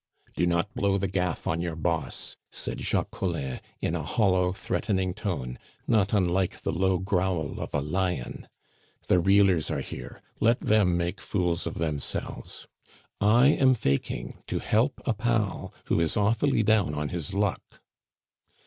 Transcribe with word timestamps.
"Do 0.35 0.47
not 0.47 0.73
blow 0.73 0.97
the 0.97 1.07
gaff 1.07 1.45
on 1.45 1.61
your 1.61 1.75
Boss!" 1.75 2.35
said 2.51 2.81
Jacques 2.81 3.11
Collin 3.11 3.61
in 3.81 3.93
a 3.93 4.01
hollow 4.01 4.51
threatening 4.51 5.13
tone, 5.13 5.59
not 5.85 6.11
unlike 6.11 6.61
the 6.61 6.71
low 6.71 6.97
growl 6.97 7.59
of 7.59 7.71
a 7.71 7.81
lion. 7.81 8.47
"The 9.05 9.19
reelers 9.19 9.69
are 9.69 9.81
here; 9.81 10.23
let 10.39 10.59
them 10.59 10.97
make 10.97 11.21
fools 11.21 11.67
of 11.67 11.75
themselves. 11.75 12.65
I 13.19 13.49
am 13.49 13.75
faking 13.75 14.41
to 14.47 14.57
help 14.57 14.99
a 15.05 15.13
pal 15.13 15.71
who 15.85 15.99
is 15.99 16.17
awfully 16.17 16.63
down 16.63 16.95
on 16.95 17.09
his 17.09 17.35
luck." 17.35 17.79